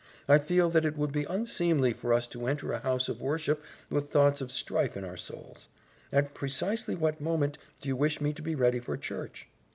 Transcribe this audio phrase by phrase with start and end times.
[0.27, 3.61] I feel that it would be unseemly for us to enter a house of worship
[3.91, 5.67] with thoughts of strife in our souls.
[6.11, 9.47] At precisely what moment do you wish me to be ready for church?"